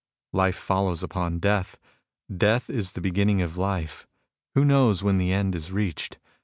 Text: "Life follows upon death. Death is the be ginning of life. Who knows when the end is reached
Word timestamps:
"Life 0.33 0.55
follows 0.55 1.03
upon 1.03 1.37
death. 1.37 1.77
Death 2.35 2.71
is 2.71 2.93
the 2.93 3.01
be 3.01 3.11
ginning 3.11 3.43
of 3.43 3.55
life. 3.55 4.07
Who 4.55 4.65
knows 4.65 5.03
when 5.03 5.19
the 5.19 5.31
end 5.31 5.53
is 5.53 5.71
reached 5.71 6.17